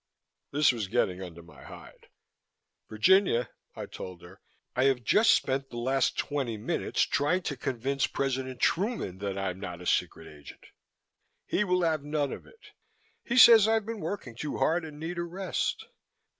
This 0.49 0.71
was 0.71 0.87
getting 0.87 1.21
under 1.21 1.43
my 1.43 1.61
hide. 1.61 2.07
"Virginia," 2.89 3.51
I 3.75 3.85
told 3.85 4.23
her, 4.23 4.41
"I 4.75 4.85
have 4.85 5.03
just 5.03 5.29
spent 5.29 5.69
the 5.69 5.77
last 5.77 6.17
twenty 6.17 6.57
minutes 6.57 7.03
trying 7.03 7.43
to 7.43 7.55
convince 7.55 8.07
President 8.07 8.59
Truman 8.59 9.19
that 9.19 9.37
I'm 9.37 9.59
not 9.59 9.79
a 9.79 9.85
secret 9.85 10.27
agent. 10.27 10.63
He 11.45 11.63
will 11.63 11.83
have 11.83 12.01
none 12.03 12.33
of 12.33 12.47
it. 12.47 12.71
He 13.23 13.37
says 13.37 13.67
I've 13.67 13.85
been 13.85 13.99
working 13.99 14.35
too 14.35 14.57
hard 14.57 14.85
and 14.85 14.99
need 14.99 15.19
a 15.19 15.23
rest." 15.23 15.85